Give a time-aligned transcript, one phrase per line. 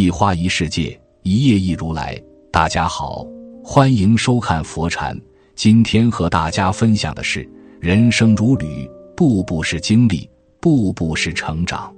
[0.00, 2.18] 一花一世界，一叶一如来。
[2.50, 3.22] 大家好，
[3.62, 5.14] 欢迎收看佛禅。
[5.54, 7.46] 今天和大家分享的是：
[7.78, 10.26] 人生如旅，步步是经历，
[10.58, 11.94] 步步是成长。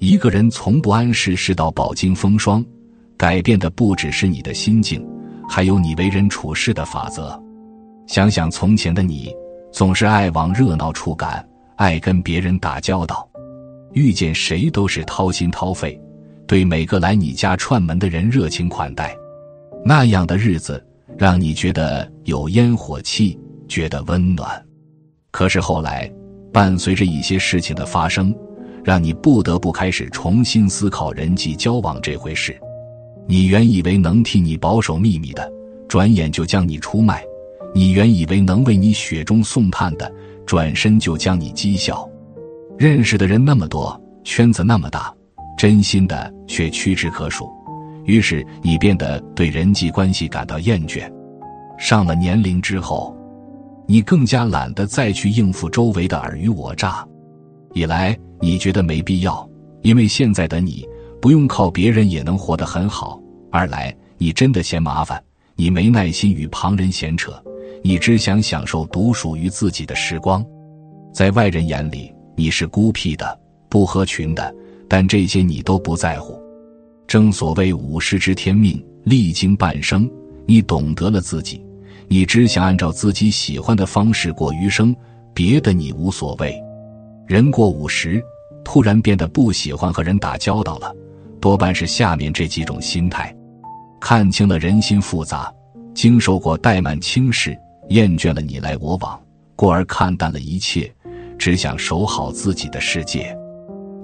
[0.00, 2.64] 一个人从不谙世事到饱经风霜，
[3.16, 5.00] 改变的不只是你的心境，
[5.48, 7.40] 还有你为人处事的法则。
[8.08, 9.32] 想想从前的你，
[9.70, 13.28] 总是爱往热闹处赶，爱跟别人打交道，
[13.92, 15.96] 遇见谁都是掏心掏肺，
[16.48, 19.14] 对每个来你家串门的人热情款待。
[19.84, 20.82] 那样的日子，
[21.16, 24.50] 让你觉得有烟火气，觉得温暖。
[25.30, 26.10] 可是后来，
[26.50, 28.34] 伴随着一些事情的发生，
[28.82, 32.58] 让你不得不开始重新思考人际交往这回事。
[33.26, 35.52] 你原以为能替你保守秘密的，
[35.86, 37.22] 转眼就将你出卖。
[37.74, 40.10] 你原以为能为你雪中送炭的，
[40.46, 42.08] 转身就将你讥笑。
[42.78, 45.14] 认识的人那么多，圈子那么大，
[45.58, 47.50] 真心的却屈指可数。
[48.04, 51.12] 于是你变得对人际关系感到厌倦。
[51.76, 53.14] 上了年龄之后，
[53.86, 57.06] 你更加懒得再去应付周围的尔虞我诈。
[57.74, 59.46] 一来你觉得没必要，
[59.82, 60.88] 因为现在的你
[61.20, 63.20] 不用靠别人也能活得很好；
[63.50, 65.22] 二来你真的嫌麻烦，
[65.56, 67.32] 你没耐心与旁人闲扯。
[67.82, 70.44] 你只想享受独属于自己的时光，
[71.12, 73.38] 在外人眼里你是孤僻的、
[73.68, 74.52] 不合群的，
[74.88, 76.40] 但这些你都不在乎。
[77.06, 80.10] 正所谓五十知天命，历经半生，
[80.46, 81.64] 你懂得了自己，
[82.08, 84.94] 你只想按照自己喜欢的方式过余生，
[85.32, 86.54] 别的你无所谓。
[87.26, 88.22] 人过五十，
[88.64, 90.94] 突然变得不喜欢和人打交道了，
[91.40, 93.34] 多半是下面这几种心态：
[94.00, 95.52] 看清了人心复杂，
[95.94, 97.56] 经受过怠慢轻视。
[97.90, 99.18] 厌倦了你来我往，
[99.56, 100.94] 故而看淡了一切，
[101.38, 103.34] 只想守好自己的世界。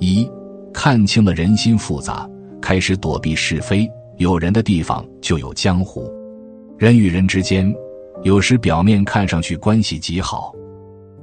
[0.00, 0.26] 一
[0.74, 2.28] 看清了人心复杂，
[2.60, 3.88] 开始躲避是非。
[4.18, 6.12] 有人的地方就有江湖。
[6.76, 7.72] 人与人之间，
[8.24, 10.52] 有时表面看上去关系极好，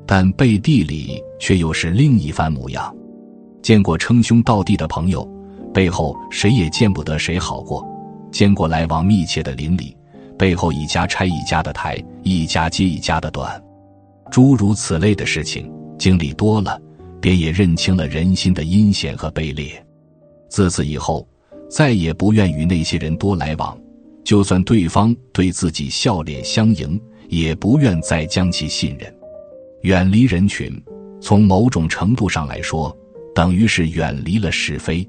[0.05, 2.95] 但背地里却又是另一番模样。
[3.61, 5.29] 见过称兄道弟的朋友，
[5.73, 7.81] 背后谁也见不得谁好过；
[8.31, 9.95] 见过来往密切的邻里。
[10.37, 13.61] 背后一家拆一家的台，一家接一家的短，
[14.31, 16.81] 诸如此类的事情经历多了，
[17.21, 19.71] 便也认清了人心的阴险和卑劣。
[20.49, 21.25] 自此以后，
[21.69, 23.79] 再也不愿与那些人多来往，
[24.23, 26.99] 就算对方对自己笑脸相迎，
[27.29, 29.13] 也不愿再将其信任。
[29.83, 30.69] 远离人群，
[31.21, 32.95] 从某种程度上来说，
[33.33, 35.07] 等于是远离了是非，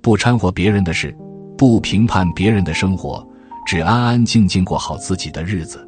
[0.00, 1.14] 不掺和别人的事，
[1.58, 3.26] 不评判别人的生活。
[3.66, 5.86] 只安安静静过好自己的日子，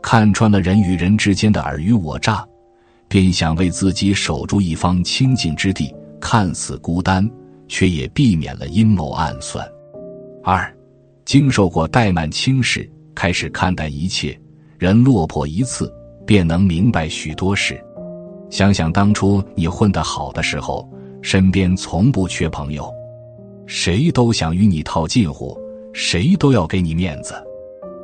[0.00, 2.46] 看穿了人与人之间的尔虞我诈，
[3.08, 5.94] 便想为自己守住一方清净之地。
[6.20, 7.28] 看似孤单，
[7.68, 9.66] 却也避免了阴谋暗算。
[10.42, 10.76] 二，
[11.24, 14.38] 经受过怠慢轻视，开始看淡一切。
[14.78, 15.92] 人落魄一次，
[16.26, 17.80] 便能明白许多事。
[18.50, 20.88] 想想当初你混得好的时候，
[21.22, 22.92] 身边从不缺朋友，
[23.66, 25.56] 谁都想与你套近乎。
[25.94, 27.34] 谁都要给你面子，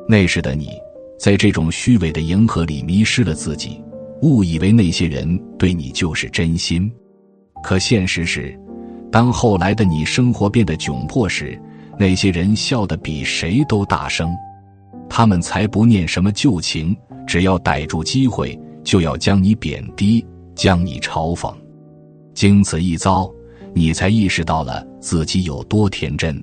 [0.09, 0.71] 那时的你，
[1.19, 3.81] 在这种虚伪的迎合里迷失了自己，
[4.23, 6.91] 误以为那些人对你就是真心。
[7.63, 8.59] 可现实是，
[9.11, 11.61] 当后来的你生活变得窘迫时，
[11.99, 14.35] 那些人笑得比谁都大声。
[15.09, 20.25] 他们才不念什么旧情，只要逮住机会，就要将你贬低，
[20.55, 21.55] 将你嘲讽。
[22.35, 23.31] 经此一遭，
[23.73, 26.43] 你才意识到了自己有多天真。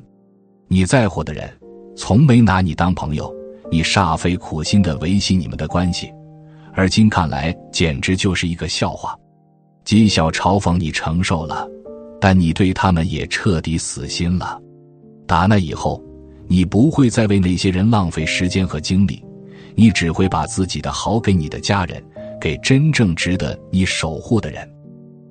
[0.67, 1.51] 你在乎的人，
[1.95, 3.33] 从没拿你当朋友，
[3.69, 6.09] 你煞费苦心的维系你们的关系，
[6.73, 9.15] 而今看来简直就是一个笑话。
[9.85, 11.67] 讥笑嘲讽你承受了，
[12.19, 14.59] 但你对他们也彻底死心了。
[15.25, 16.03] 打那以后，
[16.47, 19.23] 你不会再为那些人浪费时间和精力，
[19.75, 22.03] 你只会把自己的好给你的家人，
[22.39, 24.69] 给真正值得你守护的人。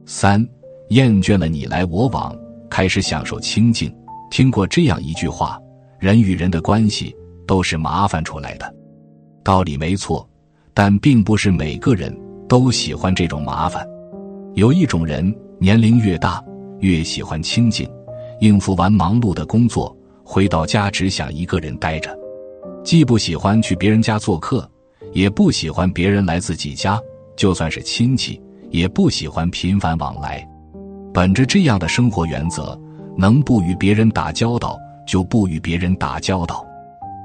[0.07, 0.47] 三，
[0.89, 2.37] 厌倦了你来我往，
[2.69, 3.95] 开始享受清静。
[4.31, 5.61] 听过这样一句话：
[5.99, 7.15] 人与人的关系
[7.47, 8.75] 都是麻烦出来的，
[9.43, 10.29] 道理没错，
[10.73, 12.17] 但并不是每个人
[12.49, 13.87] 都喜欢这种麻烦。
[14.55, 16.43] 有一种人年龄越大，
[16.81, 17.89] 越喜欢清静，
[18.41, 22.17] 应付完忙碌的工作，回到家只想一个人待着，
[22.85, 24.69] 既不喜欢去别人家做客，
[25.13, 27.01] 也不喜欢别人来自己家，
[27.37, 28.41] 就算是亲戚，
[28.71, 30.47] 也不喜欢频繁往来。
[31.13, 32.79] 本着这样的生活原则。
[33.17, 36.65] 能不与别人打交道，就不与别人打交道。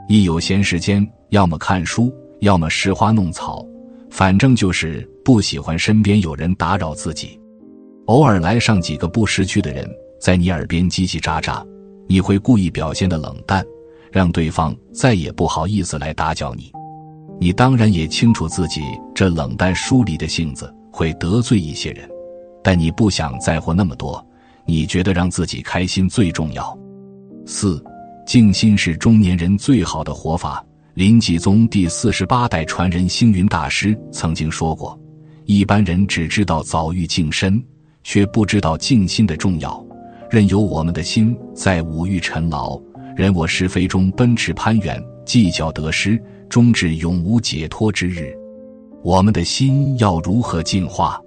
[0.10, 3.66] 一有闲时间，要么看书，要么拾花弄草，
[4.10, 7.40] 反正就是不喜欢身边有人打扰自己。
[8.06, 9.90] 偶尔来上几个不识趣的人，
[10.20, 11.66] 在你耳边叽叽喳喳，
[12.08, 13.66] 你会故意表现的冷淡，
[14.12, 16.72] 让对方再也不好意思来打搅你。
[17.40, 18.82] 你当然也清楚自己
[19.14, 22.08] 这冷淡疏离的性子会得罪一些人，
[22.64, 24.26] 但你不想在乎那么多，
[24.66, 26.78] 你觉得让自己开心最重要。
[27.46, 27.84] 四，
[28.26, 30.64] 静心是中年人最好的活法。
[30.96, 34.98] 林济宗第四十八代传人星云大师曾经说过
[35.44, 37.62] ：“一般人只知道早欲净身，
[38.02, 39.86] 却不知道静心的重要。
[40.30, 42.82] 任由我们的心在五欲尘劳、
[43.14, 48.34] 人我是非中奔驰攀援，计较得失。”终至永无解脱之日，
[49.04, 51.20] 我们的心要如何净化？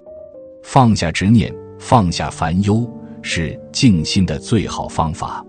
[0.63, 2.89] 放下执念，放下烦忧，
[3.21, 5.45] 是静心的最好方法。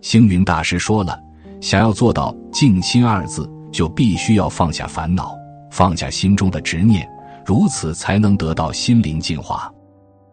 [0.00, 1.18] 星云大师说了，
[1.60, 5.36] 想要做到静心二字，就必须要放下烦恼，
[5.70, 7.08] 放下心中的执念，
[7.44, 9.70] 如此才能得到心灵净化。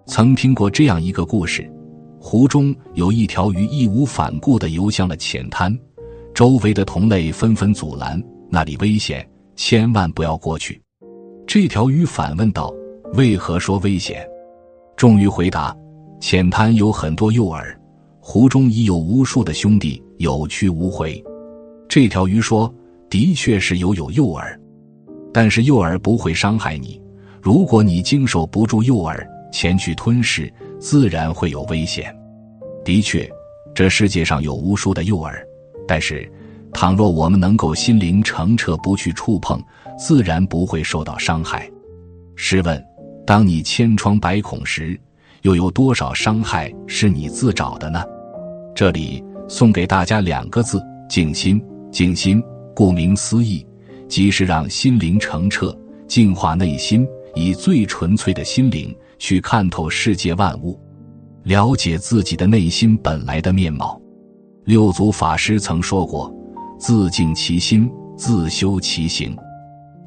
[0.05, 1.69] 曾听过这样一个故事：
[2.19, 5.77] 湖中有一条鱼，义无反顾地游向了浅滩，
[6.33, 8.21] 周围的同类纷纷阻拦。
[8.49, 10.81] 那里危险，千万不要过去。
[11.45, 12.73] 这条鱼反问道
[13.15, 14.25] ：“为何说危险？”
[14.95, 15.75] 众鱼回答
[16.21, 17.61] ：“浅滩有很多诱饵，
[18.21, 21.23] 湖中已有无数的兄弟有去无回。”
[21.89, 22.73] 这条鱼说
[23.09, 24.43] ：“的确是有有诱饵，
[25.33, 27.01] 但是诱饵不会伤害你。
[27.41, 29.17] 如果你经受不住诱饵，
[29.51, 32.15] 前去吞噬，自然会有危险。
[32.83, 33.29] 的确，
[33.73, 35.33] 这世界上有无数的诱饵，
[35.87, 36.29] 但是……”
[36.73, 39.59] 倘若我们能够心灵澄澈，不去触碰，
[39.97, 41.67] 自然不会受到伤害。
[42.35, 42.85] 试问，
[43.25, 44.99] 当你千疮百孔时，
[45.41, 48.03] 又有多少伤害是你自找的呢？
[48.75, 51.61] 这里送给大家两个字：静心。
[51.89, 52.43] 静心，
[52.75, 53.65] 顾名思义，
[54.07, 55.75] 即是让心灵澄澈，
[56.07, 60.79] 净化内心，以最纯粹的心灵去看透世界万物，
[61.43, 63.99] 了解自己的内心本来的面貌。
[64.65, 66.31] 六祖法师曾说过。
[66.77, 69.35] 自净其心，自修其行。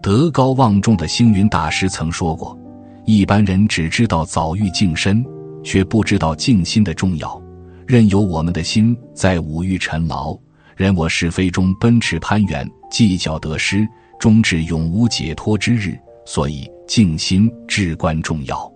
[0.00, 2.56] 德高望重的星云大师曾说过
[3.04, 5.24] ：“一般人只知道早欲净身，
[5.64, 7.42] 却不知道静心的重要。
[7.90, 10.38] 任由我们的心在五欲尘劳、
[10.76, 13.84] 人我是非中奔驰攀援，计较得失，
[14.20, 15.98] 终至永无解脱之日。
[16.24, 18.72] 所以，静心至关重要。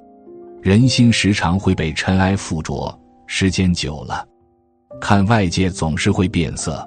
[0.60, 2.92] 人心时常会被尘埃附着，
[3.28, 4.26] 时间久了，
[5.00, 6.84] 看外界总是会变色。”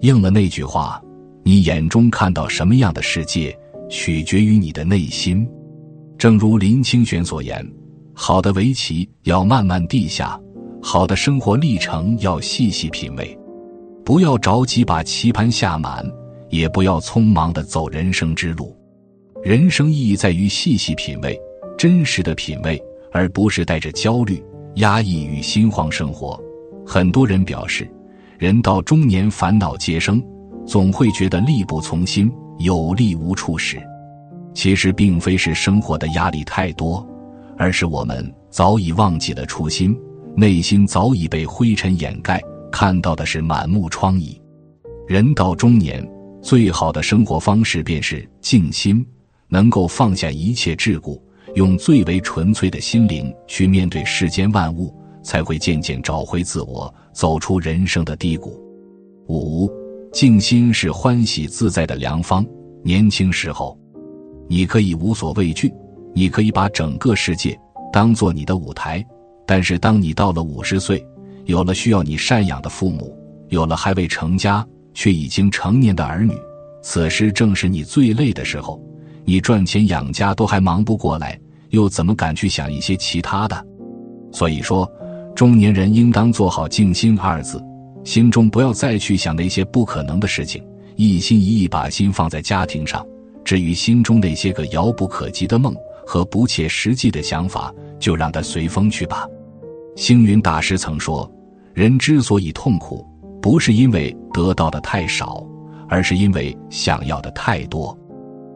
[0.00, 0.98] 应了那句话
[1.44, 3.54] ：“你眼中看到什么样的世界，
[3.90, 5.46] 取决于你的内心。”
[6.16, 7.62] 正如林清玄所言
[8.16, 10.40] ：“好的围棋要慢慢地下，
[10.82, 13.38] 好的生活历程要细细品味。
[14.04, 16.04] 不要着急把棋盘下满，
[16.48, 18.76] 也不要匆忙的走人生之路。
[19.42, 21.38] 人生意义在于细细品味，
[21.78, 22.82] 真实的品味，
[23.12, 24.42] 而不是带着焦虑、
[24.76, 26.40] 压抑与心慌生活。”
[26.86, 27.88] 很多人表示。
[28.38, 30.18] 人到中年，烦恼皆生，
[30.66, 33.78] 总会觉得力不从心，有力无处使。
[34.54, 37.06] 其实并非是生活的压力太多，
[37.58, 39.94] 而是我们早已忘记了初心，
[40.36, 44.40] 内心早已被灰尘掩盖，看到的是满目疮痍。
[45.06, 46.08] 人到中年，
[46.40, 49.04] 最好的生活方式便是静心，
[49.48, 51.20] 能够放下一切桎梏，
[51.54, 54.94] 用最为纯粹的心灵去面对世间万物。
[55.22, 58.58] 才会渐渐找回自我，走出人生的低谷。
[59.28, 59.70] 五，
[60.14, 62.42] 静心是欢喜自在的良方。
[62.82, 63.78] 年轻时候，
[64.48, 65.70] 你可以无所畏惧，
[66.14, 67.54] 你可以把整个世界
[67.92, 69.06] 当做你的舞台。
[69.50, 71.04] 但是，当你到了五十岁，
[71.46, 73.12] 有了需要你赡养的父母，
[73.48, 74.64] 有了还未成家
[74.94, 76.32] 却已经成年的儿女，
[76.82, 78.80] 此时正是你最累的时候。
[79.24, 81.36] 你赚钱养家都还忙不过来，
[81.70, 83.66] 又怎么敢去想一些其他的？
[84.30, 84.88] 所以说。
[85.34, 87.60] 中年人应当做好静心二字，
[88.04, 90.62] 心中不要再去想那些不可能的事情，
[90.94, 93.04] 一心一意把心放在家庭上。
[93.44, 95.74] 至于心中那些个遥不可及的梦
[96.06, 99.26] 和不切实际的想法，就让它随风去吧。
[99.96, 101.30] 星云大师曾说
[101.74, 103.06] ：“人之所以痛苦，
[103.42, 105.46] 不是因为得到的太少，
[105.88, 107.96] 而是因为想要的太多。”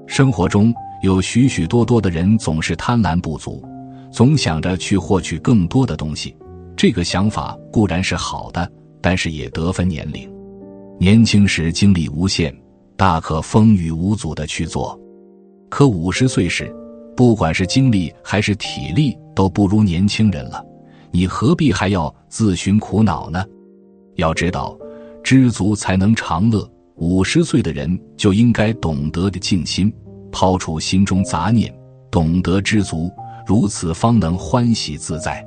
[0.06, 0.72] 生活中
[1.02, 3.62] 有许许多多的人总是贪婪不足，
[4.10, 6.36] 总想着去获取更多的东西。
[6.76, 10.30] 这个想法固然是好的，但是也得分年龄。
[10.98, 12.54] 年轻时精力无限，
[12.96, 14.98] 大可风雨无阻的去做；
[15.68, 16.74] 可五十岁时，
[17.16, 20.64] 不管是精力还是体力都不如年轻人了，
[21.14, 23.44] 你何必还要自寻苦恼呢？
[24.16, 24.76] 要知道，
[25.23, 26.68] 知足才能长乐。
[26.97, 29.94] 五十岁的人就应该懂得的静心，
[30.33, 31.73] 抛除心中杂念，
[32.11, 33.09] 懂得知足，
[33.47, 35.47] 如此方能欢喜自在。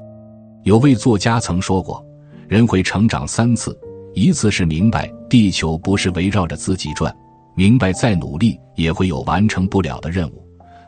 [0.64, 2.02] 有位作家曾说过
[2.48, 3.78] ：“人会成长三次，
[4.14, 7.14] 一次是明白地球不是围绕着自己转，
[7.58, 10.42] 明白再努力也会有完成不了的任务；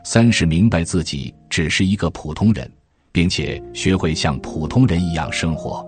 [0.04, 2.70] 三是明白自己只是一个普通人，
[3.12, 5.84] 并且学会像普通人一样生活。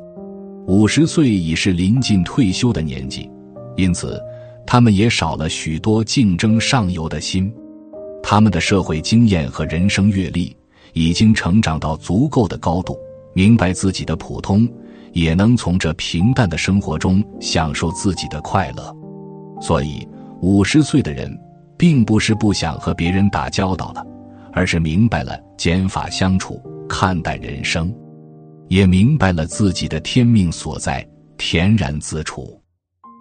[0.66, 3.30] 五十岁已是临近退休的年纪，
[3.76, 4.20] 因此
[4.66, 7.52] 他们也少了许多竞争上游的心。
[8.22, 10.56] 他们的社会经验和人生阅历
[10.92, 12.96] 已经成长到足够的高度，
[13.34, 14.68] 明白自己的普通。
[15.14, 18.96] 也能从这平淡的生活中享受自己的快乐，
[19.60, 20.08] 所以
[20.40, 21.38] 五十岁的人
[21.76, 24.02] 并不是不想和别人打交道了，
[24.54, 26.58] 而是明白了减法相处，
[26.94, 27.90] 看待人生，
[28.68, 31.02] 也明白了自己的天命所在，
[31.38, 32.60] 恬然自处。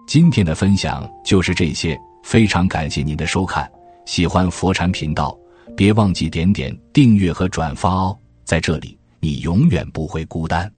[0.06, 3.66] 今天的分享就是这些，非常感谢您的收看。
[4.04, 5.34] 喜欢佛禅频道，
[5.74, 10.70] 别忘记点点订阅和转发哦，在这里你永远不会孤单。